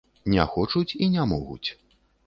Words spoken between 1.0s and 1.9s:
і не могуць.